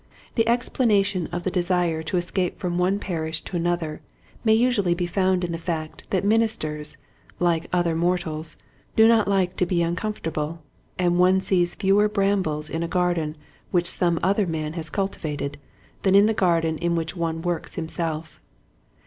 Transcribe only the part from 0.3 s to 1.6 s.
The explanation of the